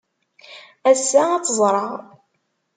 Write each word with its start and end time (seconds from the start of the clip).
Ass-a, 0.91 1.23
ad 1.31 1.43
tt-ẓreɣ. 1.43 1.91